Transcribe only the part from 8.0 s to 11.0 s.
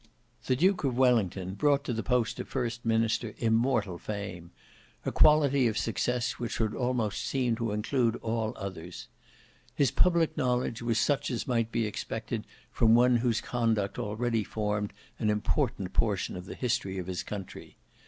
all others. His public knowledge was